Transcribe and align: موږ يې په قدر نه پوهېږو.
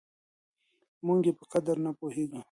موږ 1.05 1.21
يې 1.27 1.33
په 1.39 1.45
قدر 1.51 1.75
نه 1.85 1.91
پوهېږو. 1.99 2.39